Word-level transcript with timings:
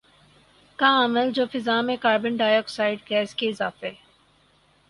کا 0.79 0.89
عمل 1.03 1.29
جو 1.33 1.45
فضا 1.51 1.79
میں 1.81 1.97
کاربن 2.01 2.37
ڈائی 2.37 2.55
آکسائیڈ 2.57 2.99
گیس 3.09 3.35
کے 3.35 3.49
اضافے 3.49 3.91